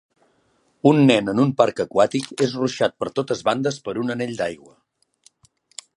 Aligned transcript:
Un 0.91 1.01
nen 1.11 1.27
en 1.33 1.41
un 1.43 1.51
parc 1.59 1.83
aquàtic 1.85 2.33
és 2.47 2.57
ruixat 2.61 2.97
per 3.03 3.11
totes 3.21 3.47
bandes 3.51 3.81
per 3.89 3.99
un 4.05 4.15
anell 4.15 4.37
d'aigua. 4.41 4.75